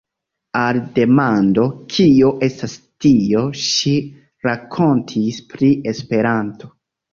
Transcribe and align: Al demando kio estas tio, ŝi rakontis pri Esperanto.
Al 0.59 0.77
demando 0.95 1.65
kio 1.97 2.31
estas 2.47 2.73
tio, 3.05 3.45
ŝi 3.67 3.95
rakontis 4.49 5.41
pri 5.55 5.73
Esperanto. 5.95 6.75